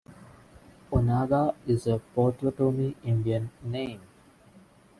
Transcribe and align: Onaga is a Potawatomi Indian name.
Onaga 0.91 1.53
is 1.67 1.85
a 1.85 1.99
Potawatomi 2.15 2.95
Indian 3.03 3.51
name. 3.61 4.01